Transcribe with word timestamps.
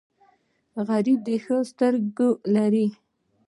غریب 0.87 1.19
د 1.27 1.29
ښو 1.43 1.57
ته 1.61 1.67
سترګې 1.71 2.29
لري 2.55 2.87